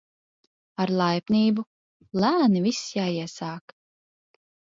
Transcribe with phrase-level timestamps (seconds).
[0.83, 1.65] Ar laipnību,
[2.23, 3.77] lēni viss jāiesāk